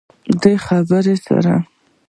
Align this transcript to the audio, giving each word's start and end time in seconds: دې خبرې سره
دې 0.41 0.53
خبرې 0.65 1.13
سره 1.25 1.53